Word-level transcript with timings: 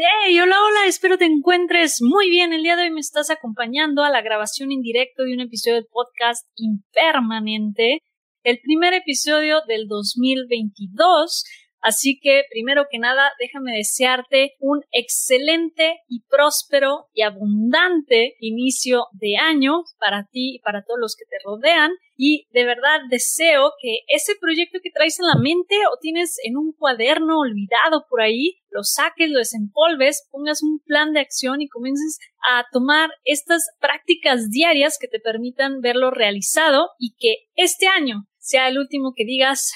Hey, 0.00 0.38
hola, 0.38 0.54
hola, 0.64 0.86
espero 0.86 1.18
te 1.18 1.24
encuentres 1.24 2.00
muy 2.00 2.30
bien. 2.30 2.52
El 2.52 2.62
día 2.62 2.76
de 2.76 2.82
hoy 2.82 2.90
me 2.92 3.00
estás 3.00 3.30
acompañando 3.30 4.04
a 4.04 4.10
la 4.10 4.22
grabación 4.22 4.70
en 4.70 4.80
directo 4.80 5.24
de 5.24 5.34
un 5.34 5.40
episodio 5.40 5.74
del 5.74 5.88
podcast 5.90 6.46
Impermanente, 6.54 8.04
el 8.44 8.60
primer 8.60 8.94
episodio 8.94 9.60
del 9.66 9.88
2022. 9.88 11.42
Así 11.80 12.18
que, 12.20 12.42
primero 12.50 12.86
que 12.90 12.98
nada, 12.98 13.30
déjame 13.38 13.76
desearte 13.76 14.56
un 14.58 14.82
excelente 14.90 16.00
y 16.08 16.22
próspero 16.28 17.06
y 17.12 17.22
abundante 17.22 18.36
inicio 18.40 19.06
de 19.12 19.36
año 19.36 19.84
para 19.98 20.24
ti 20.24 20.56
y 20.56 20.58
para 20.60 20.82
todos 20.82 20.98
los 21.00 21.14
que 21.16 21.24
te 21.24 21.36
rodean. 21.44 21.92
Y 22.16 22.48
de 22.52 22.64
verdad 22.64 22.98
deseo 23.10 23.72
que 23.80 23.98
ese 24.08 24.32
proyecto 24.40 24.80
que 24.82 24.90
traes 24.90 25.20
en 25.20 25.26
la 25.26 25.40
mente 25.40 25.76
o 25.92 25.98
tienes 26.00 26.36
en 26.42 26.56
un 26.56 26.72
cuaderno 26.72 27.38
olvidado 27.38 28.06
por 28.10 28.22
ahí, 28.22 28.58
lo 28.70 28.82
saques, 28.82 29.30
lo 29.30 29.38
desempolves, 29.38 30.26
pongas 30.32 30.62
un 30.64 30.80
plan 30.80 31.12
de 31.12 31.20
acción 31.20 31.62
y 31.62 31.68
comiences 31.68 32.18
a 32.48 32.64
tomar 32.72 33.10
estas 33.24 33.68
prácticas 33.80 34.50
diarias 34.50 34.98
que 35.00 35.06
te 35.06 35.20
permitan 35.20 35.80
verlo 35.80 36.10
realizado 36.10 36.90
y 36.98 37.14
que 37.18 37.46
este 37.54 37.86
año 37.86 38.24
sea 38.38 38.68
el 38.68 38.78
último 38.78 39.12
que 39.14 39.24
digas, 39.24 39.72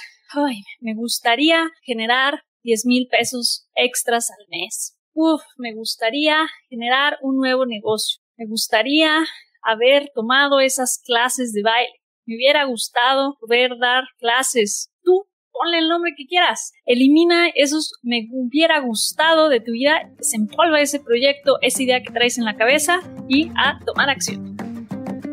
me 0.80 0.94
gustaría 0.94 1.70
generar 1.82 2.42
10 2.62 2.86
mil 2.86 3.08
pesos 3.10 3.66
extras 3.74 4.30
al 4.30 4.46
mes. 4.48 4.96
Uf, 5.14 5.42
me 5.58 5.74
gustaría 5.74 6.48
generar 6.68 7.18
un 7.22 7.36
nuevo 7.36 7.66
negocio. 7.66 8.22
Me 8.36 8.46
gustaría 8.46 9.24
haber 9.62 10.10
tomado 10.14 10.60
esas 10.60 11.02
clases 11.04 11.52
de 11.52 11.62
baile. 11.62 11.92
Me 12.24 12.36
hubiera 12.36 12.64
gustado 12.64 13.36
poder 13.40 13.72
dar 13.80 14.04
clases. 14.18 14.90
Tú 15.02 15.26
ponle 15.52 15.78
el 15.78 15.88
nombre 15.88 16.12
que 16.16 16.26
quieras. 16.26 16.72
Elimina 16.86 17.48
esos 17.54 17.92
me 18.02 18.28
hubiera 18.32 18.80
gustado 18.80 19.48
de 19.48 19.60
tu 19.60 19.72
vida, 19.72 20.10
desempolva 20.16 20.80
ese 20.80 21.00
proyecto, 21.00 21.58
esa 21.60 21.82
idea 21.82 22.02
que 22.02 22.12
traes 22.12 22.38
en 22.38 22.44
la 22.44 22.56
cabeza 22.56 23.00
y 23.28 23.50
a 23.56 23.78
tomar 23.84 24.08
acción. 24.08 24.51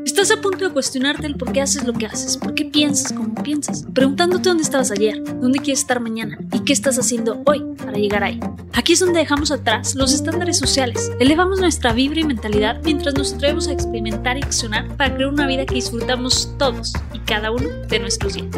Estás 0.10 0.32
a 0.32 0.42
punto 0.42 0.68
de 0.68 0.74
cuestionarte 0.74 1.28
el 1.28 1.36
por 1.36 1.52
qué 1.52 1.62
haces 1.62 1.86
lo 1.86 1.94
que 1.94 2.08
haces, 2.08 2.36
por 2.36 2.56
qué 2.56 2.66
piensas 2.66 3.14
como 3.14 3.36
piensas, 3.36 3.86
preguntándote 3.94 4.50
dónde 4.50 4.64
estabas 4.64 4.90
ayer, 4.90 5.24
dónde 5.40 5.60
quieres 5.60 5.82
estar 5.82 6.00
mañana 6.00 6.36
y 6.52 6.62
qué 6.62 6.74
estás 6.74 6.98
haciendo 6.98 7.44
hoy 7.46 7.64
para 7.78 7.92
llegar 7.92 8.24
ahí. 8.24 8.40
Aquí 8.74 8.94
es 8.94 9.00
donde 9.00 9.20
dejamos 9.20 9.52
atrás 9.52 9.94
los 9.94 10.12
estándares 10.12 10.58
sociales, 10.58 11.12
elevamos 11.20 11.60
nuestra 11.60 11.94
vibra 11.94 12.22
y 12.22 12.24
mentalidad 12.24 12.82
mientras 12.84 13.14
nos 13.14 13.34
atrevemos 13.34 13.68
a 13.68 13.72
experimentar 13.72 14.36
y 14.36 14.42
accionar 14.42 14.88
para 14.98 15.14
crear 15.14 15.30
una 15.30 15.46
vida 15.46 15.68
que 15.68 15.76
disfrutamos 15.76 16.56
todos 16.58 16.92
y 17.14 17.20
cada 17.20 17.52
uno 17.52 17.70
de 17.88 18.00
nuestros 18.00 18.34
días, 18.34 18.50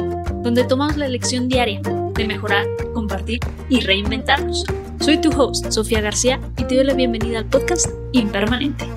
donde 0.44 0.64
tomamos 0.64 0.96
la 0.96 1.06
elección 1.06 1.50
diaria 1.50 1.82
de 1.82 2.28
mejorar, 2.28 2.66
compartir 2.94 3.42
y 3.68 3.82
reinventarnos. 3.82 4.64
Soy 5.02 5.20
tu 5.20 5.30
host, 5.38 5.70
Sofía 5.70 6.00
García, 6.00 6.40
y 6.58 6.64
te 6.64 6.76
doy 6.76 6.86
la 6.86 6.94
bienvenida 6.94 7.40
al 7.40 7.46
podcast 7.46 7.88
Impermanente. 8.14 8.88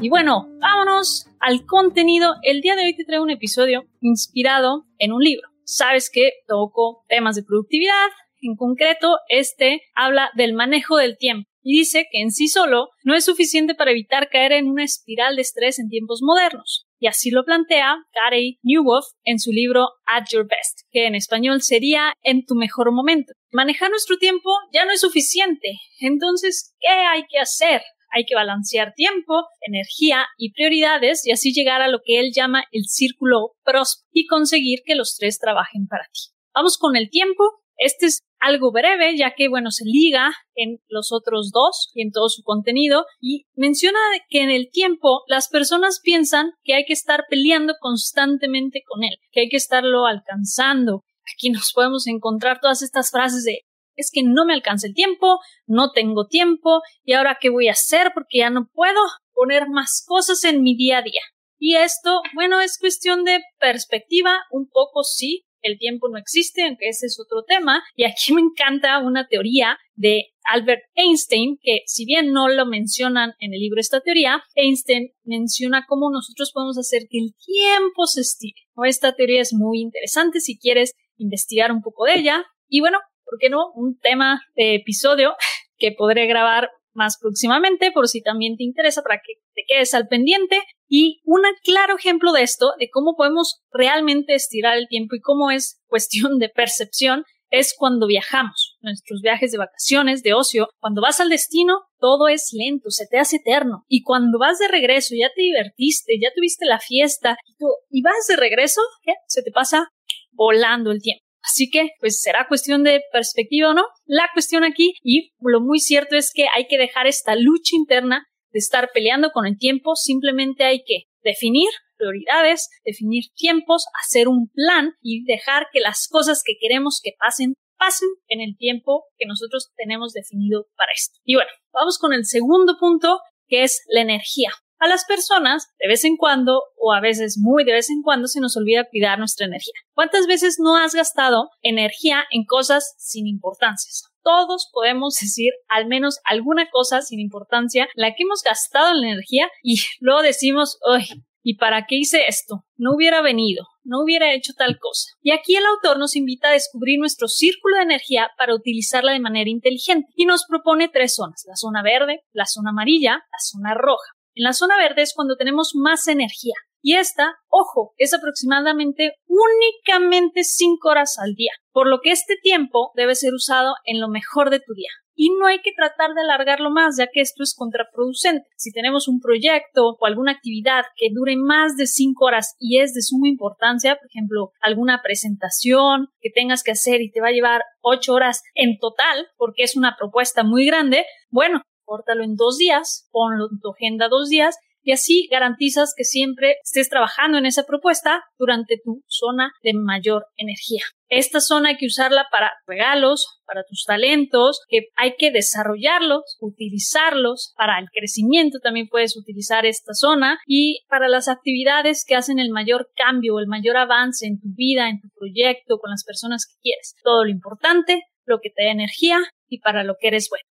Y 0.00 0.10
bueno, 0.10 0.48
vámonos 0.60 1.26
al 1.40 1.66
contenido. 1.66 2.36
El 2.42 2.60
día 2.60 2.76
de 2.76 2.84
hoy 2.84 2.94
te 2.94 3.04
traigo 3.04 3.24
un 3.24 3.30
episodio 3.30 3.84
inspirado 4.00 4.84
en 4.98 5.12
un 5.12 5.20
libro. 5.20 5.48
Sabes 5.64 6.08
que 6.08 6.30
toco 6.46 7.04
temas 7.08 7.34
de 7.34 7.42
productividad. 7.42 8.06
En 8.40 8.54
concreto, 8.54 9.16
este 9.28 9.82
habla 9.96 10.30
del 10.36 10.52
manejo 10.52 10.96
del 10.98 11.18
tiempo 11.18 11.50
y 11.62 11.78
dice 11.80 12.06
que 12.12 12.20
en 12.20 12.30
sí 12.30 12.46
solo 12.46 12.90
no 13.02 13.16
es 13.16 13.24
suficiente 13.24 13.74
para 13.74 13.90
evitar 13.90 14.28
caer 14.28 14.52
en 14.52 14.68
una 14.68 14.84
espiral 14.84 15.34
de 15.34 15.42
estrés 15.42 15.80
en 15.80 15.88
tiempos 15.88 16.20
modernos. 16.22 16.86
Y 17.00 17.08
así 17.08 17.32
lo 17.32 17.44
plantea 17.44 17.96
Gary 18.14 18.60
Newhoff 18.62 19.04
en 19.24 19.40
su 19.40 19.50
libro 19.50 19.88
At 20.06 20.26
Your 20.30 20.46
Best, 20.46 20.86
que 20.92 21.06
en 21.06 21.16
español 21.16 21.60
sería 21.62 22.12
En 22.22 22.44
tu 22.46 22.54
mejor 22.54 22.92
momento. 22.92 23.32
Manejar 23.50 23.90
nuestro 23.90 24.16
tiempo 24.16 24.48
ya 24.72 24.84
no 24.84 24.92
es 24.92 25.00
suficiente. 25.00 25.74
Entonces, 25.98 26.76
¿qué 26.78 26.88
hay 26.88 27.24
que 27.28 27.40
hacer? 27.40 27.82
Hay 28.10 28.24
que 28.24 28.34
balancear 28.34 28.94
tiempo, 28.94 29.46
energía 29.60 30.26
y 30.36 30.52
prioridades 30.52 31.26
y 31.26 31.32
así 31.32 31.52
llegar 31.52 31.82
a 31.82 31.88
lo 31.88 32.00
que 32.04 32.18
él 32.20 32.30
llama 32.34 32.64
el 32.72 32.84
círculo 32.84 33.52
pros 33.64 34.04
y 34.12 34.26
conseguir 34.26 34.80
que 34.84 34.94
los 34.94 35.16
tres 35.16 35.38
trabajen 35.38 35.86
para 35.86 36.04
ti. 36.04 36.32
Vamos 36.54 36.78
con 36.78 36.96
el 36.96 37.10
tiempo. 37.10 37.44
Este 37.76 38.06
es 38.06 38.22
algo 38.40 38.72
breve, 38.72 39.16
ya 39.16 39.34
que, 39.36 39.48
bueno, 39.48 39.70
se 39.70 39.84
liga 39.84 40.32
en 40.54 40.78
los 40.88 41.12
otros 41.12 41.50
dos 41.52 41.90
y 41.94 42.02
en 42.02 42.10
todo 42.10 42.28
su 42.28 42.42
contenido, 42.42 43.04
y 43.20 43.46
menciona 43.54 43.98
que 44.28 44.42
en 44.42 44.50
el 44.50 44.70
tiempo 44.70 45.22
las 45.28 45.48
personas 45.48 46.00
piensan 46.02 46.52
que 46.64 46.74
hay 46.74 46.84
que 46.84 46.92
estar 46.92 47.24
peleando 47.28 47.74
constantemente 47.80 48.82
con 48.86 49.04
él, 49.04 49.16
que 49.30 49.42
hay 49.42 49.48
que 49.48 49.56
estarlo 49.56 50.06
alcanzando. 50.06 51.04
Aquí 51.36 51.50
nos 51.50 51.72
podemos 51.72 52.06
encontrar 52.06 52.60
todas 52.60 52.82
estas 52.82 53.10
frases 53.10 53.44
de 53.44 53.60
es 53.98 54.10
que 54.12 54.22
no 54.22 54.46
me 54.46 54.54
alcanza 54.54 54.86
el 54.86 54.94
tiempo, 54.94 55.38
no 55.66 55.92
tengo 55.92 56.26
tiempo, 56.26 56.80
y 57.04 57.12
ahora 57.12 57.38
qué 57.40 57.50
voy 57.50 57.68
a 57.68 57.72
hacer 57.72 58.12
porque 58.14 58.38
ya 58.38 58.50
no 58.50 58.70
puedo 58.72 59.00
poner 59.34 59.68
más 59.68 60.02
cosas 60.06 60.44
en 60.44 60.62
mi 60.62 60.76
día 60.76 60.98
a 60.98 61.02
día. 61.02 61.22
Y 61.58 61.74
esto, 61.74 62.22
bueno, 62.34 62.60
es 62.60 62.78
cuestión 62.78 63.24
de 63.24 63.40
perspectiva, 63.58 64.38
un 64.50 64.68
poco 64.68 65.02
sí, 65.02 65.44
el 65.62 65.76
tiempo 65.78 66.08
no 66.08 66.18
existe, 66.18 66.62
aunque 66.64 66.88
ese 66.88 67.06
es 67.06 67.18
otro 67.20 67.42
tema, 67.42 67.82
y 67.96 68.04
aquí 68.04 68.32
me 68.32 68.40
encanta 68.40 68.98
una 69.00 69.26
teoría 69.26 69.76
de 69.94 70.28
Albert 70.44 70.82
Einstein, 70.94 71.58
que 71.60 71.80
si 71.86 72.04
bien 72.04 72.32
no 72.32 72.48
lo 72.48 72.64
mencionan 72.64 73.32
en 73.40 73.52
el 73.52 73.60
libro 73.60 73.80
esta 73.80 74.00
teoría, 74.00 74.42
Einstein 74.54 75.10
menciona 75.24 75.84
cómo 75.86 76.10
nosotros 76.10 76.52
podemos 76.52 76.78
hacer 76.78 77.02
que 77.10 77.18
el 77.18 77.34
tiempo 77.44 78.06
se 78.06 78.22
estire. 78.22 78.62
Esta 78.84 79.14
teoría 79.14 79.42
es 79.42 79.52
muy 79.52 79.80
interesante 79.80 80.40
si 80.40 80.58
quieres 80.58 80.94
investigar 81.16 81.72
un 81.72 81.82
poco 81.82 82.04
de 82.04 82.14
ella. 82.14 82.46
Y 82.68 82.80
bueno, 82.80 82.98
¿por 83.28 83.38
qué 83.38 83.50
no? 83.50 83.72
Un 83.74 83.98
tema 83.98 84.40
de 84.54 84.76
episodio 84.76 85.34
que 85.78 85.92
podré 85.92 86.26
grabar 86.26 86.70
más 86.94 87.16
próximamente 87.20 87.92
por 87.92 88.08
si 88.08 88.22
también 88.22 88.56
te 88.56 88.64
interesa 88.64 89.02
para 89.02 89.20
que 89.24 89.34
te 89.54 89.62
quedes 89.66 89.94
al 89.94 90.08
pendiente. 90.08 90.60
Y 90.88 91.20
un 91.24 91.42
claro 91.62 91.96
ejemplo 91.96 92.32
de 92.32 92.42
esto, 92.42 92.72
de 92.78 92.90
cómo 92.90 93.14
podemos 93.16 93.60
realmente 93.70 94.34
estirar 94.34 94.76
el 94.76 94.88
tiempo 94.88 95.14
y 95.14 95.20
cómo 95.20 95.50
es 95.50 95.80
cuestión 95.86 96.38
de 96.38 96.48
percepción, 96.48 97.24
es 97.50 97.74
cuando 97.74 98.06
viajamos, 98.06 98.76
nuestros 98.82 99.22
viajes 99.22 99.52
de 99.52 99.58
vacaciones, 99.58 100.22
de 100.22 100.34
ocio. 100.34 100.68
Cuando 100.80 101.00
vas 101.00 101.18
al 101.20 101.30
destino, 101.30 101.78
todo 101.98 102.28
es 102.28 102.50
lento, 102.52 102.90
se 102.90 103.06
te 103.06 103.18
hace 103.18 103.36
eterno. 103.36 103.84
Y 103.88 104.02
cuando 104.02 104.38
vas 104.38 104.58
de 104.58 104.68
regreso, 104.68 105.14
ya 105.18 105.30
te 105.34 105.42
divertiste, 105.42 106.18
ya 106.20 106.28
tuviste 106.34 106.66
la 106.66 106.78
fiesta 106.78 107.38
y, 107.46 107.56
tú, 107.56 107.66
y 107.90 108.02
vas 108.02 108.26
de 108.28 108.36
regreso, 108.36 108.82
¿qué? 109.02 109.12
se 109.28 109.42
te 109.42 109.50
pasa 109.50 109.88
volando 110.32 110.90
el 110.90 111.00
tiempo. 111.00 111.27
Así 111.42 111.70
que, 111.70 111.90
pues 112.00 112.20
será 112.20 112.46
cuestión 112.48 112.82
de 112.82 113.00
perspectiva 113.12 113.70
o 113.70 113.74
no. 113.74 113.84
La 114.06 114.28
cuestión 114.32 114.64
aquí, 114.64 114.94
y 115.02 115.32
lo 115.40 115.60
muy 115.60 115.78
cierto 115.78 116.16
es 116.16 116.32
que 116.32 116.46
hay 116.54 116.66
que 116.66 116.78
dejar 116.78 117.06
esta 117.06 117.36
lucha 117.36 117.76
interna 117.76 118.26
de 118.52 118.58
estar 118.58 118.90
peleando 118.92 119.30
con 119.30 119.46
el 119.46 119.58
tiempo, 119.58 119.94
simplemente 119.94 120.64
hay 120.64 120.82
que 120.84 121.04
definir 121.22 121.68
prioridades, 121.96 122.68
definir 122.84 123.24
tiempos, 123.34 123.84
hacer 124.04 124.28
un 124.28 124.48
plan 124.52 124.92
y 125.02 125.24
dejar 125.24 125.66
que 125.72 125.80
las 125.80 126.06
cosas 126.08 126.42
que 126.44 126.54
queremos 126.60 127.00
que 127.02 127.12
pasen 127.18 127.54
pasen 127.78 128.08
en 128.26 128.40
el 128.40 128.56
tiempo 128.56 129.04
que 129.16 129.26
nosotros 129.26 129.70
tenemos 129.76 130.12
definido 130.12 130.66
para 130.76 130.92
esto. 130.92 131.18
Y 131.24 131.36
bueno, 131.36 131.50
vamos 131.72 131.98
con 131.98 132.12
el 132.12 132.24
segundo 132.24 132.76
punto, 132.78 133.20
que 133.46 133.62
es 133.62 133.82
la 133.88 134.00
energía. 134.00 134.50
A 134.80 134.86
las 134.86 135.04
personas, 135.06 135.66
de 135.80 135.88
vez 135.88 136.04
en 136.04 136.16
cuando, 136.16 136.62
o 136.76 136.92
a 136.92 137.00
veces 137.00 137.36
muy 137.36 137.64
de 137.64 137.72
vez 137.72 137.90
en 137.90 138.02
cuando, 138.02 138.28
se 138.28 138.40
nos 138.40 138.56
olvida 138.56 138.88
cuidar 138.88 139.18
nuestra 139.18 139.46
energía. 139.46 139.74
¿Cuántas 139.92 140.26
veces 140.28 140.58
no 140.60 140.76
has 140.76 140.94
gastado 140.94 141.50
energía 141.62 142.24
en 142.30 142.44
cosas 142.44 142.94
sin 142.96 143.26
importancia? 143.26 143.90
Todos 144.22 144.68
podemos 144.72 145.14
decir 145.20 145.52
al 145.68 145.86
menos 145.86 146.20
alguna 146.24 146.70
cosa 146.70 147.02
sin 147.02 147.18
importancia, 147.18 147.88
la 147.94 148.14
que 148.14 148.22
hemos 148.22 148.42
gastado 148.42 148.90
en 148.90 149.00
la 149.00 149.08
energía 149.08 149.48
y 149.62 149.80
luego 150.00 150.22
decimos, 150.22 150.78
¡ay! 150.86 151.06
¿Y 151.42 151.56
para 151.56 151.86
qué 151.86 151.96
hice 151.96 152.26
esto? 152.28 152.64
No 152.76 152.92
hubiera 152.94 153.22
venido, 153.22 153.64
no 153.82 154.02
hubiera 154.02 154.34
hecho 154.34 154.52
tal 154.52 154.78
cosa. 154.78 155.12
Y 155.22 155.30
aquí 155.30 155.56
el 155.56 155.64
autor 155.64 155.98
nos 155.98 156.14
invita 156.14 156.48
a 156.48 156.52
descubrir 156.52 156.98
nuestro 156.98 157.26
círculo 157.26 157.76
de 157.76 157.84
energía 157.84 158.30
para 158.36 158.54
utilizarla 158.54 159.12
de 159.12 159.20
manera 159.20 159.48
inteligente 159.48 160.08
y 160.14 160.26
nos 160.26 160.44
propone 160.46 160.88
tres 160.88 161.14
zonas, 161.14 161.44
la 161.48 161.56
zona 161.56 161.82
verde, 161.82 162.20
la 162.32 162.44
zona 162.44 162.70
amarilla, 162.70 163.12
la 163.12 163.38
zona 163.40 163.74
roja. 163.74 164.17
En 164.38 164.44
la 164.44 164.52
zona 164.52 164.76
verde 164.76 165.02
es 165.02 165.14
cuando 165.16 165.34
tenemos 165.34 165.72
más 165.74 166.06
energía. 166.06 166.54
Y 166.80 166.94
esta, 166.94 167.34
ojo, 167.48 167.92
es 167.96 168.14
aproximadamente 168.14 169.14
únicamente 169.26 170.44
5 170.44 170.88
horas 170.88 171.18
al 171.18 171.34
día, 171.34 171.50
por 171.72 171.88
lo 171.88 171.98
que 172.00 172.12
este 172.12 172.36
tiempo 172.40 172.92
debe 172.94 173.16
ser 173.16 173.34
usado 173.34 173.74
en 173.84 174.00
lo 174.00 174.08
mejor 174.08 174.50
de 174.50 174.60
tu 174.60 174.74
día. 174.74 174.90
Y 175.16 175.30
no 175.30 175.48
hay 175.48 175.58
que 175.58 175.72
tratar 175.72 176.14
de 176.14 176.20
alargarlo 176.20 176.70
más, 176.70 176.98
ya 176.98 177.08
que 177.12 177.20
esto 177.20 177.42
es 177.42 177.52
contraproducente. 177.56 178.46
Si 178.56 178.70
tenemos 178.70 179.08
un 179.08 179.18
proyecto 179.18 179.96
o 179.98 180.06
alguna 180.06 180.30
actividad 180.30 180.84
que 180.94 181.08
dure 181.12 181.34
más 181.36 181.76
de 181.76 181.88
5 181.88 182.24
horas 182.24 182.54
y 182.60 182.78
es 182.78 182.94
de 182.94 183.02
suma 183.02 183.26
importancia, 183.26 183.96
por 183.96 184.06
ejemplo, 184.06 184.52
alguna 184.60 185.02
presentación 185.02 186.10
que 186.20 186.30
tengas 186.32 186.62
que 186.62 186.70
hacer 186.70 187.02
y 187.02 187.10
te 187.10 187.20
va 187.20 187.28
a 187.28 187.32
llevar 187.32 187.62
8 187.80 188.12
horas 188.14 188.44
en 188.54 188.78
total, 188.78 189.26
porque 189.36 189.64
es 189.64 189.76
una 189.76 189.96
propuesta 189.98 190.44
muy 190.44 190.64
grande, 190.64 191.04
bueno, 191.28 191.62
córtalo 191.88 192.22
en 192.22 192.36
dos 192.36 192.58
días, 192.58 193.08
ponlo 193.10 193.48
en 193.50 193.58
tu 193.60 193.72
agenda 193.72 194.08
dos 194.08 194.28
días 194.28 194.56
y 194.82 194.92
así 194.92 195.28
garantizas 195.30 195.92
que 195.96 196.04
siempre 196.04 196.56
estés 196.62 196.88
trabajando 196.88 197.36
en 197.36 197.46
esa 197.46 197.64
propuesta 197.64 198.22
durante 198.38 198.78
tu 198.82 199.02
zona 199.06 199.52
de 199.62 199.72
mayor 199.74 200.26
energía. 200.36 200.82
Esta 201.10 201.40
zona 201.40 201.70
hay 201.70 201.76
que 201.76 201.86
usarla 201.86 202.26
para 202.30 202.52
regalos, 202.66 203.40
para 203.46 203.64
tus 203.68 203.84
talentos, 203.86 204.60
que 204.68 204.88
hay 204.96 205.14
que 205.18 205.30
desarrollarlos, 205.30 206.36
utilizarlos 206.40 207.52
para 207.56 207.78
el 207.78 207.88
crecimiento 207.90 208.60
también 208.62 208.88
puedes 208.88 209.16
utilizar 209.16 209.66
esta 209.66 209.94
zona 209.94 210.38
y 210.46 210.80
para 210.88 211.08
las 211.08 211.28
actividades 211.28 212.04
que 212.06 212.14
hacen 212.14 212.38
el 212.38 212.50
mayor 212.50 212.90
cambio, 212.94 213.38
el 213.38 213.46
mayor 213.46 213.76
avance 213.76 214.26
en 214.26 214.40
tu 214.40 214.48
vida, 214.54 214.88
en 214.88 215.00
tu 215.00 215.08
proyecto, 215.18 215.78
con 215.78 215.90
las 215.90 216.04
personas 216.04 216.46
que 216.46 216.60
quieres. 216.62 216.94
Todo 217.02 217.24
lo 217.24 217.30
importante, 217.30 218.04
lo 218.24 218.40
que 218.40 218.50
te 218.50 218.64
da 218.64 218.70
energía 218.70 219.18
y 219.48 219.60
para 219.60 219.84
lo 219.84 219.96
que 219.98 220.08
eres 220.08 220.28
bueno. 220.30 220.44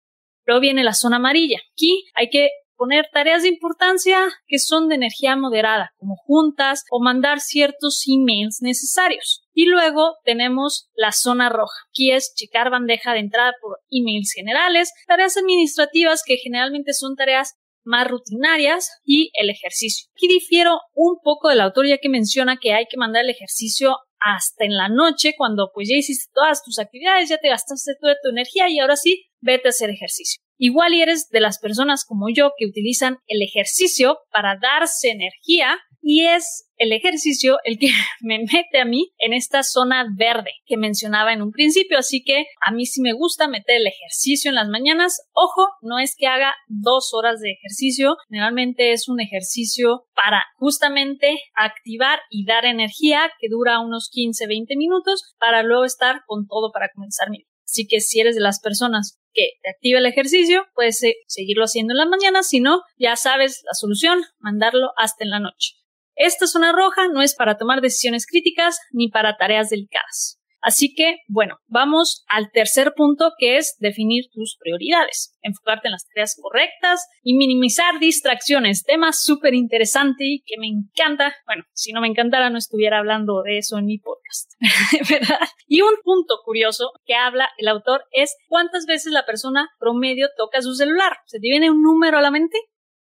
Luego 0.46 0.60
viene 0.60 0.84
la 0.84 0.94
zona 0.94 1.16
amarilla. 1.16 1.58
Aquí 1.72 2.04
hay 2.14 2.30
que 2.30 2.48
poner 2.76 3.08
tareas 3.12 3.42
de 3.42 3.48
importancia 3.48 4.20
que 4.46 4.58
son 4.58 4.88
de 4.88 4.94
energía 4.96 5.34
moderada, 5.34 5.92
como 5.98 6.14
juntas 6.16 6.84
o 6.90 7.02
mandar 7.02 7.40
ciertos 7.40 8.04
emails 8.06 8.58
necesarios. 8.60 9.44
Y 9.52 9.66
luego 9.66 10.16
tenemos 10.24 10.88
la 10.94 11.12
zona 11.12 11.48
roja. 11.48 11.74
Aquí 11.90 12.12
es 12.12 12.34
checar 12.36 12.70
bandeja 12.70 13.12
de 13.12 13.20
entrada 13.20 13.54
por 13.60 13.78
emails 13.90 14.32
generales, 14.34 14.92
tareas 15.06 15.36
administrativas 15.36 16.22
que 16.24 16.36
generalmente 16.36 16.92
son 16.92 17.16
tareas 17.16 17.54
más 17.86 18.08
rutinarias 18.08 18.90
y 19.04 19.30
el 19.34 19.48
ejercicio. 19.48 20.08
Aquí 20.16 20.28
difiero 20.28 20.80
un 20.92 21.18
poco 21.22 21.48
del 21.48 21.60
autor 21.60 21.86
ya 21.86 21.98
que 21.98 22.08
menciona 22.08 22.58
que 22.60 22.74
hay 22.74 22.86
que 22.90 22.96
mandar 22.96 23.24
el 23.24 23.30
ejercicio 23.30 23.96
hasta 24.26 24.64
en 24.64 24.76
la 24.76 24.88
noche 24.88 25.34
cuando 25.36 25.70
pues 25.72 25.88
ya 25.88 25.96
hiciste 25.96 26.32
todas 26.34 26.64
tus 26.64 26.80
actividades, 26.80 27.28
ya 27.28 27.38
te 27.38 27.48
gastaste 27.48 27.92
toda 28.00 28.16
tu 28.20 28.30
energía 28.30 28.68
y 28.68 28.80
ahora 28.80 28.96
sí, 28.96 29.24
vete 29.40 29.68
a 29.68 29.70
hacer 29.70 29.90
ejercicio. 29.90 30.42
Igual 30.58 30.94
y 30.94 31.02
eres 31.02 31.28
de 31.30 31.40
las 31.40 31.58
personas 31.60 32.04
como 32.04 32.26
yo 32.34 32.50
que 32.58 32.66
utilizan 32.66 33.18
el 33.28 33.42
ejercicio 33.42 34.18
para 34.32 34.56
darse 34.60 35.10
energía 35.10 35.78
y 36.08 36.24
es 36.24 36.70
el 36.76 36.92
ejercicio 36.92 37.58
el 37.64 37.80
que 37.80 37.88
me 38.20 38.38
mete 38.38 38.78
a 38.80 38.84
mí 38.84 39.10
en 39.18 39.32
esta 39.32 39.64
zona 39.64 40.06
verde 40.16 40.52
que 40.64 40.76
mencionaba 40.76 41.32
en 41.32 41.42
un 41.42 41.50
principio. 41.50 41.98
Así 41.98 42.22
que 42.22 42.46
a 42.64 42.70
mí 42.70 42.86
sí 42.86 43.00
me 43.00 43.12
gusta 43.12 43.48
meter 43.48 43.78
el 43.78 43.88
ejercicio 43.88 44.48
en 44.48 44.54
las 44.54 44.68
mañanas. 44.68 45.20
Ojo, 45.32 45.66
no 45.82 45.98
es 45.98 46.14
que 46.16 46.28
haga 46.28 46.54
dos 46.68 47.10
horas 47.12 47.40
de 47.40 47.50
ejercicio. 47.50 48.16
Generalmente 48.28 48.92
es 48.92 49.08
un 49.08 49.20
ejercicio 49.20 50.06
para 50.14 50.44
justamente 50.58 51.40
activar 51.56 52.20
y 52.30 52.46
dar 52.46 52.66
energía 52.66 53.28
que 53.40 53.48
dura 53.50 53.80
unos 53.80 54.08
15, 54.12 54.46
20 54.46 54.76
minutos 54.76 55.34
para 55.40 55.64
luego 55.64 55.84
estar 55.84 56.20
con 56.26 56.46
todo 56.46 56.70
para 56.72 56.88
comenzar 56.94 57.30
mi 57.30 57.38
Así 57.68 57.88
que 57.88 58.00
si 58.00 58.20
eres 58.20 58.36
de 58.36 58.40
las 58.40 58.60
personas 58.60 59.18
que 59.32 59.48
te 59.60 59.70
activa 59.70 59.98
el 59.98 60.06
ejercicio, 60.06 60.66
puedes 60.76 61.02
seguirlo 61.26 61.64
haciendo 61.64 61.94
en 61.94 61.98
la 61.98 62.06
mañana, 62.06 62.44
si 62.44 62.60
no, 62.60 62.82
ya 62.96 63.16
sabes 63.16 63.62
la 63.64 63.74
solución, 63.74 64.22
mandarlo 64.38 64.92
hasta 64.96 65.24
en 65.24 65.30
la 65.30 65.40
noche. 65.40 65.74
Esta 66.16 66.46
zona 66.46 66.72
roja 66.72 67.08
no 67.08 67.22
es 67.22 67.34
para 67.34 67.58
tomar 67.58 67.80
decisiones 67.80 68.26
críticas 68.26 68.78
ni 68.90 69.08
para 69.08 69.36
tareas 69.36 69.70
delicadas. 69.70 70.40
Así 70.66 70.94
que, 70.94 71.18
bueno, 71.28 71.58
vamos 71.68 72.24
al 72.26 72.50
tercer 72.50 72.94
punto 72.96 73.34
que 73.38 73.56
es 73.56 73.76
definir 73.78 74.24
tus 74.32 74.56
prioridades, 74.58 75.32
enfocarte 75.42 75.86
en 75.86 75.92
las 75.92 76.08
tareas 76.08 76.36
correctas 76.42 77.06
y 77.22 77.36
minimizar 77.36 78.00
distracciones. 78.00 78.82
Tema 78.82 79.12
súper 79.12 79.54
interesante 79.54 80.24
y 80.24 80.42
que 80.44 80.58
me 80.58 80.66
encanta. 80.66 81.36
Bueno, 81.46 81.62
si 81.72 81.92
no 81.92 82.00
me 82.00 82.08
encantara 82.08 82.50
no 82.50 82.58
estuviera 82.58 82.98
hablando 82.98 83.42
de 83.44 83.58
eso 83.58 83.78
en 83.78 83.84
mi 83.84 83.98
podcast, 83.98 84.54
¿verdad? 85.08 85.38
Y 85.68 85.82
un 85.82 85.94
punto 86.02 86.40
curioso 86.44 86.90
que 87.04 87.14
habla 87.14 87.48
el 87.58 87.68
autor 87.68 88.04
es 88.10 88.34
cuántas 88.48 88.86
veces 88.86 89.12
la 89.12 89.24
persona 89.24 89.68
promedio 89.78 90.30
toca 90.36 90.62
su 90.62 90.74
celular. 90.74 91.18
¿Se 91.26 91.38
te 91.38 91.48
viene 91.48 91.70
un 91.70 91.82
número 91.82 92.18
a 92.18 92.22
la 92.22 92.32
mente? 92.32 92.58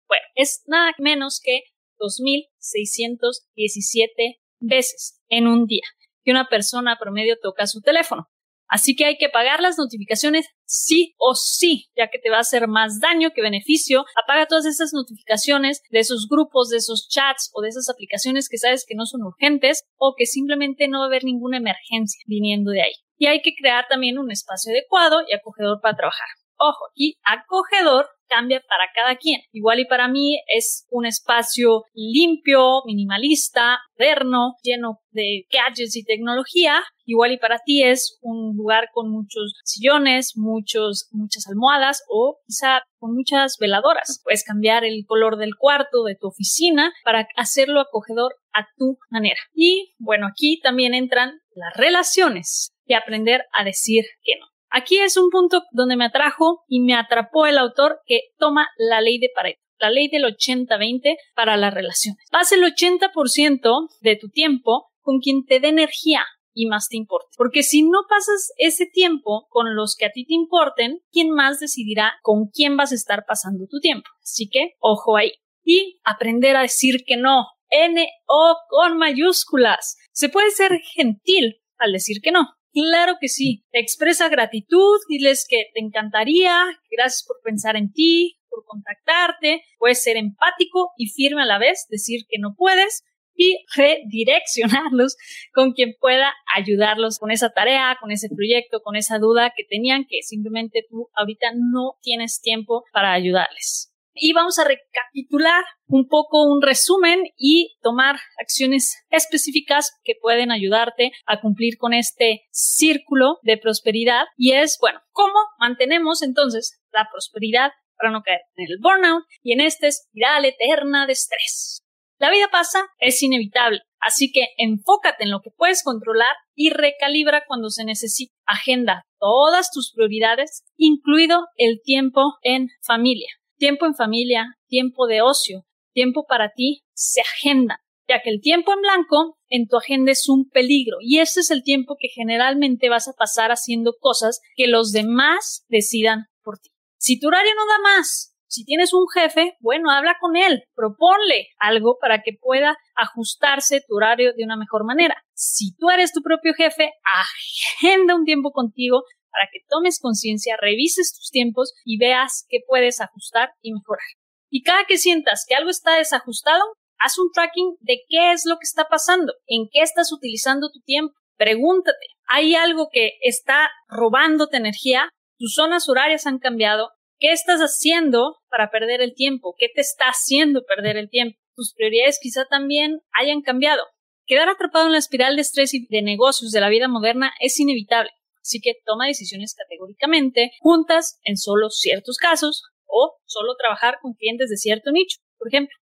Bueno, 0.08 0.24
es 0.34 0.64
nada 0.66 0.92
menos 0.98 1.40
que 1.40 1.60
2.617 2.02 4.40
veces 4.60 5.20
en 5.28 5.46
un 5.46 5.66
día 5.66 5.86
que 6.24 6.32
una 6.32 6.48
persona 6.48 6.98
promedio 6.98 7.36
toca 7.40 7.66
su 7.66 7.80
teléfono. 7.80 8.28
Así 8.72 8.96
que 8.96 9.04
hay 9.04 9.18
que 9.18 9.28
pagar 9.28 9.60
las 9.60 9.76
notificaciones 9.76 10.46
sí 10.64 11.14
o 11.18 11.34
sí, 11.34 11.90
ya 11.94 12.08
que 12.08 12.18
te 12.18 12.30
va 12.30 12.38
a 12.38 12.40
hacer 12.40 12.68
más 12.68 13.00
daño 13.00 13.32
que 13.34 13.42
beneficio. 13.42 14.06
Apaga 14.16 14.46
todas 14.46 14.64
esas 14.64 14.94
notificaciones 14.94 15.82
de 15.90 15.98
esos 15.98 16.26
grupos, 16.26 16.70
de 16.70 16.78
esos 16.78 17.06
chats 17.10 17.50
o 17.52 17.60
de 17.60 17.68
esas 17.68 17.90
aplicaciones 17.90 18.48
que 18.48 18.56
sabes 18.56 18.86
que 18.88 18.94
no 18.94 19.04
son 19.04 19.24
urgentes 19.24 19.84
o 19.98 20.14
que 20.16 20.24
simplemente 20.24 20.88
no 20.88 21.00
va 21.00 21.04
a 21.04 21.08
haber 21.08 21.24
ninguna 21.24 21.58
emergencia 21.58 22.24
viniendo 22.26 22.70
de 22.70 22.80
ahí. 22.80 22.94
Y 23.18 23.26
hay 23.26 23.42
que 23.42 23.54
crear 23.54 23.84
también 23.90 24.18
un 24.18 24.30
espacio 24.30 24.72
adecuado 24.72 25.20
y 25.28 25.34
acogedor 25.34 25.82
para 25.82 25.94
trabajar. 25.94 26.28
Ojo, 26.64 26.92
y 26.94 27.16
acogedor 27.24 28.06
cambia 28.28 28.62
para 28.68 28.84
cada 28.94 29.16
quien. 29.16 29.40
Igual 29.50 29.80
y 29.80 29.84
para 29.84 30.06
mí 30.06 30.40
es 30.46 30.86
un 30.90 31.06
espacio 31.06 31.82
limpio, 31.92 32.82
minimalista, 32.86 33.80
moderno, 33.98 34.54
lleno 34.62 35.00
de 35.10 35.44
gadgets 35.50 35.96
y 35.96 36.04
tecnología. 36.04 36.80
Igual 37.04 37.32
y 37.32 37.38
para 37.38 37.58
ti 37.58 37.82
es 37.82 38.18
un 38.22 38.56
lugar 38.56 38.90
con 38.94 39.10
muchos 39.10 39.54
sillones, 39.64 40.34
muchos, 40.36 41.08
muchas 41.10 41.48
almohadas 41.48 42.04
o 42.08 42.38
quizá 42.46 42.82
con 43.00 43.12
muchas 43.12 43.56
veladoras. 43.58 44.20
Puedes 44.22 44.44
cambiar 44.44 44.84
el 44.84 45.04
color 45.04 45.38
del 45.38 45.56
cuarto, 45.56 46.04
de 46.04 46.14
tu 46.14 46.28
oficina, 46.28 46.92
para 47.04 47.26
hacerlo 47.36 47.80
acogedor 47.80 48.36
a 48.54 48.68
tu 48.76 48.98
manera. 49.10 49.40
Y 49.52 49.94
bueno, 49.98 50.28
aquí 50.28 50.60
también 50.62 50.94
entran 50.94 51.40
las 51.56 51.76
relaciones 51.76 52.70
y 52.86 52.94
aprender 52.94 53.42
a 53.52 53.64
decir 53.64 54.04
que 54.22 54.34
no. 54.38 54.51
Aquí 54.72 54.98
es 54.98 55.16
un 55.16 55.30
punto 55.30 55.62
donde 55.70 55.96
me 55.96 56.06
atrajo 56.06 56.64
y 56.66 56.80
me 56.80 56.94
atrapó 56.94 57.46
el 57.46 57.58
autor 57.58 58.00
que 58.06 58.20
toma 58.38 58.68
la 58.76 59.00
ley 59.00 59.18
de 59.18 59.30
Pareto 59.34 59.62
la 59.82 59.90
ley 59.90 60.08
del 60.08 60.24
80-20 60.24 61.16
para 61.34 61.56
las 61.56 61.74
relaciones. 61.74 62.24
Pasa 62.30 62.54
el 62.54 62.62
80% 62.62 63.88
de 64.00 64.16
tu 64.16 64.28
tiempo 64.28 64.92
con 65.00 65.18
quien 65.18 65.44
te 65.44 65.58
dé 65.58 65.68
energía 65.68 66.24
y 66.54 66.66
más 66.66 66.88
te 66.88 66.96
importe. 66.96 67.28
Porque 67.36 67.62
si 67.62 67.82
no 67.82 68.02
pasas 68.08 68.52
ese 68.58 68.86
tiempo 68.86 69.46
con 69.50 69.74
los 69.74 69.96
que 69.96 70.06
a 70.06 70.10
ti 70.10 70.24
te 70.24 70.34
importen, 70.34 71.00
¿quién 71.10 71.30
más 71.30 71.58
decidirá 71.58 72.14
con 72.22 72.46
quién 72.46 72.76
vas 72.76 72.92
a 72.92 72.94
estar 72.94 73.24
pasando 73.26 73.66
tu 73.68 73.80
tiempo? 73.80 74.08
Así 74.22 74.48
que, 74.48 74.74
ojo 74.78 75.16
ahí. 75.16 75.32
Y 75.64 75.98
aprender 76.04 76.56
a 76.56 76.62
decir 76.62 77.04
que 77.04 77.16
no. 77.16 77.46
N-O 77.70 78.56
con 78.68 78.98
mayúsculas. 78.98 79.96
Se 80.12 80.28
puede 80.28 80.50
ser 80.50 80.78
gentil 80.94 81.60
al 81.78 81.92
decir 81.92 82.20
que 82.22 82.30
no. 82.30 82.50
Claro 82.72 83.16
que 83.20 83.28
sí. 83.28 83.64
Expresa 83.72 84.28
gratitud, 84.28 84.98
diles 85.08 85.46
que 85.48 85.70
te 85.74 85.80
encantaría, 85.80 86.64
gracias 86.90 87.24
por 87.26 87.36
pensar 87.42 87.76
en 87.76 87.92
ti, 87.92 88.38
por 88.48 88.64
contactarte. 88.64 89.62
Puedes 89.78 90.02
ser 90.02 90.16
empático 90.16 90.92
y 90.96 91.08
firme 91.08 91.42
a 91.42 91.46
la 91.46 91.58
vez, 91.58 91.86
decir 91.90 92.22
que 92.28 92.38
no 92.38 92.54
puedes 92.56 93.04
y 93.34 93.64
redireccionarlos 93.74 95.16
con 95.54 95.72
quien 95.72 95.94
pueda 96.00 96.32
ayudarlos 96.54 97.18
con 97.18 97.30
esa 97.30 97.50
tarea, 97.50 97.96
con 98.00 98.10
ese 98.10 98.28
proyecto, 98.28 98.80
con 98.82 98.96
esa 98.96 99.18
duda 99.18 99.52
que 99.56 99.64
tenían 99.64 100.06
que 100.08 100.22
simplemente 100.22 100.84
tú 100.88 101.08
ahorita 101.14 101.52
no 101.54 101.98
tienes 102.02 102.40
tiempo 102.40 102.84
para 102.92 103.12
ayudarles 103.12 103.91
y 104.14 104.32
vamos 104.32 104.58
a 104.58 104.64
recapitular 104.64 105.64
un 105.86 106.08
poco 106.08 106.44
un 106.44 106.62
resumen 106.62 107.22
y 107.36 107.76
tomar 107.82 108.16
acciones 108.38 109.02
específicas 109.10 109.92
que 110.04 110.14
pueden 110.20 110.50
ayudarte 110.50 111.12
a 111.26 111.40
cumplir 111.40 111.76
con 111.78 111.94
este 111.94 112.42
círculo 112.50 113.38
de 113.42 113.58
prosperidad 113.58 114.24
y 114.36 114.52
es, 114.52 114.78
bueno, 114.80 115.00
¿cómo 115.12 115.38
mantenemos 115.58 116.22
entonces 116.22 116.80
la 116.92 117.08
prosperidad 117.10 117.72
para 117.96 118.12
no 118.12 118.22
caer 118.22 118.40
en 118.56 118.66
el 118.70 118.78
burnout 118.80 119.24
y 119.42 119.52
en 119.52 119.60
esta 119.60 119.86
espiral 119.86 120.44
eterna 120.44 121.06
de 121.06 121.12
estrés? 121.12 121.80
La 122.18 122.30
vida 122.30 122.48
pasa, 122.52 122.86
es 123.00 123.20
inevitable, 123.22 123.80
así 123.98 124.30
que 124.30 124.46
enfócate 124.56 125.24
en 125.24 125.30
lo 125.30 125.40
que 125.40 125.50
puedes 125.50 125.82
controlar 125.82 126.34
y 126.54 126.70
recalibra 126.70 127.44
cuando 127.48 127.68
se 127.68 127.84
necesite. 127.84 128.32
Agenda 128.46 129.04
todas 129.18 129.70
tus 129.72 129.92
prioridades, 129.92 130.62
incluido 130.76 131.48
el 131.56 131.80
tiempo 131.82 132.34
en 132.42 132.68
familia 132.86 133.28
tiempo 133.62 133.86
en 133.86 133.94
familia, 133.94 134.56
tiempo 134.66 135.06
de 135.06 135.22
ocio, 135.22 135.66
tiempo 135.92 136.24
para 136.26 136.50
ti, 136.50 136.82
se 136.94 137.20
agenda, 137.20 137.78
ya 138.08 138.20
que 138.20 138.28
el 138.28 138.40
tiempo 138.40 138.72
en 138.72 138.80
blanco 138.80 139.38
en 139.48 139.68
tu 139.68 139.76
agenda 139.76 140.10
es 140.10 140.28
un 140.28 140.48
peligro 140.50 140.96
y 141.00 141.20
este 141.20 141.38
es 141.38 141.52
el 141.52 141.62
tiempo 141.62 141.94
que 141.96 142.08
generalmente 142.08 142.88
vas 142.88 143.06
a 143.06 143.12
pasar 143.12 143.52
haciendo 143.52 143.92
cosas 144.00 144.40
que 144.56 144.66
los 144.66 144.90
demás 144.90 145.64
decidan 145.68 146.24
por 146.42 146.58
ti. 146.58 146.70
Si 146.98 147.20
tu 147.20 147.28
horario 147.28 147.52
no 147.54 147.64
da 147.66 147.78
más, 147.94 148.34
si 148.48 148.64
tienes 148.64 148.92
un 148.92 149.06
jefe, 149.14 149.56
bueno, 149.60 149.92
habla 149.92 150.16
con 150.20 150.36
él, 150.36 150.64
proponle 150.74 151.46
algo 151.60 151.98
para 152.00 152.20
que 152.22 152.32
pueda 152.32 152.76
ajustarse 152.96 153.80
tu 153.86 153.94
horario 153.94 154.32
de 154.36 154.42
una 154.42 154.56
mejor 154.56 154.84
manera. 154.84 155.14
Si 155.34 155.76
tú 155.76 155.88
eres 155.90 156.12
tu 156.12 156.20
propio 156.20 156.52
jefe, 156.54 156.90
agenda 157.04 158.16
un 158.16 158.24
tiempo 158.24 158.50
contigo 158.50 159.04
para 159.32 159.48
que 159.50 159.60
tomes 159.68 159.98
conciencia, 159.98 160.56
revises 160.60 161.14
tus 161.16 161.30
tiempos 161.30 161.72
y 161.84 161.98
veas 161.98 162.44
qué 162.48 162.58
puedes 162.66 163.00
ajustar 163.00 163.50
y 163.62 163.72
mejorar. 163.72 164.06
Y 164.50 164.62
cada 164.62 164.84
que 164.84 164.98
sientas 164.98 165.44
que 165.48 165.54
algo 165.54 165.70
está 165.70 165.96
desajustado, 165.96 166.62
haz 166.98 167.18
un 167.18 167.30
tracking 167.32 167.76
de 167.80 168.00
qué 168.08 168.32
es 168.32 168.44
lo 168.44 168.56
que 168.56 168.64
está 168.64 168.84
pasando, 168.88 169.32
en 169.46 169.68
qué 169.72 169.80
estás 169.80 170.12
utilizando 170.12 170.70
tu 170.70 170.80
tiempo. 170.80 171.14
Pregúntate, 171.36 172.06
¿hay 172.28 172.54
algo 172.54 172.88
que 172.92 173.12
está 173.22 173.70
robándote 173.88 174.58
energía? 174.58 175.08
¿Tus 175.38 175.54
zonas 175.54 175.88
horarias 175.88 176.26
han 176.26 176.38
cambiado? 176.38 176.90
¿Qué 177.18 177.32
estás 177.32 177.60
haciendo 177.60 178.36
para 178.48 178.70
perder 178.70 179.00
el 179.00 179.14
tiempo? 179.14 179.54
¿Qué 179.58 179.68
te 179.74 179.80
está 179.80 180.06
haciendo 180.06 180.62
perder 180.64 180.96
el 180.96 181.08
tiempo? 181.08 181.38
Tus 181.54 181.72
prioridades 181.74 182.18
quizá 182.20 182.44
también 182.44 183.00
hayan 183.12 183.42
cambiado. 183.42 183.82
Quedar 184.26 184.48
atrapado 184.48 184.86
en 184.86 184.92
la 184.92 184.98
espiral 184.98 185.36
de 185.36 185.42
estrés 185.42 185.74
y 185.74 185.86
de 185.88 186.02
negocios 186.02 186.52
de 186.52 186.60
la 186.60 186.68
vida 186.68 186.88
moderna 186.88 187.32
es 187.40 187.58
inevitable, 187.58 188.10
así 188.42 188.60
que 188.60 188.74
toma 188.84 189.06
decisiones 189.06 189.54
categóricamente, 189.54 190.50
juntas 190.60 191.18
en 191.24 191.36
solo 191.36 191.70
ciertos 191.70 192.16
casos 192.16 192.62
o 192.86 193.16
solo 193.24 193.54
trabajar 193.56 193.98
con 194.02 194.14
clientes 194.14 194.50
de 194.50 194.56
cierto 194.56 194.90
nicho. 194.92 195.18
Por 195.38 195.48
ejemplo, 195.48 195.76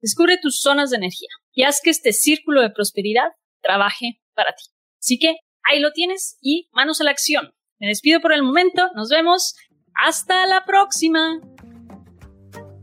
descubre 0.00 0.38
tus 0.40 0.60
zonas 0.60 0.90
de 0.90 0.96
energía 0.96 1.28
y 1.52 1.62
haz 1.62 1.80
que 1.82 1.90
este 1.90 2.12
círculo 2.12 2.62
de 2.62 2.70
prosperidad 2.70 3.28
trabaje 3.62 4.20
para 4.34 4.52
ti. 4.52 4.64
Así 4.98 5.18
que 5.18 5.36
ahí 5.62 5.80
lo 5.80 5.92
tienes 5.92 6.38
y 6.40 6.68
manos 6.72 7.00
a 7.00 7.04
la 7.04 7.10
acción. 7.10 7.54
Me 7.78 7.88
despido 7.88 8.20
por 8.20 8.32
el 8.32 8.42
momento, 8.42 8.88
nos 8.94 9.10
vemos, 9.10 9.54
hasta 9.94 10.46
la 10.46 10.64
próxima. 10.64 11.40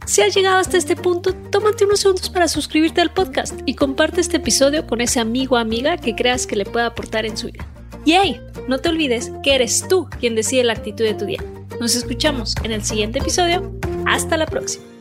Si 0.05 0.21
has 0.21 0.35
llegado 0.35 0.57
hasta 0.57 0.77
este 0.77 0.95
punto, 0.95 1.33
tómate 1.49 1.85
unos 1.85 2.01
segundos 2.01 2.29
para 2.29 2.47
suscribirte 2.47 3.01
al 3.01 3.13
podcast 3.13 3.59
y 3.65 3.75
comparte 3.75 4.21
este 4.21 4.37
episodio 4.37 4.85
con 4.85 5.01
ese 5.01 5.19
amigo 5.19 5.55
o 5.55 5.59
amiga 5.59 5.97
que 5.97 6.13
creas 6.13 6.45
que 6.45 6.57
le 6.57 6.65
pueda 6.65 6.87
aportar 6.87 7.25
en 7.25 7.37
su 7.37 7.47
vida. 7.47 7.72
Y 8.05 8.13
hey, 8.13 8.41
no 8.67 8.79
te 8.79 8.89
olvides 8.89 9.31
que 9.43 9.55
eres 9.55 9.87
tú 9.87 10.07
quien 10.19 10.35
decide 10.35 10.63
la 10.63 10.73
actitud 10.73 11.05
de 11.05 11.13
tu 11.13 11.25
día. 11.25 11.43
Nos 11.79 11.95
escuchamos 11.95 12.55
en 12.63 12.71
el 12.71 12.83
siguiente 12.83 13.19
episodio. 13.19 13.71
Hasta 14.05 14.37
la 14.37 14.45
próxima. 14.45 14.92